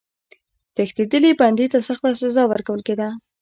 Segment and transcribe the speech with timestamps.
[0.75, 3.09] تښتېدلي بندي ته سخته سزا ورکول کېده.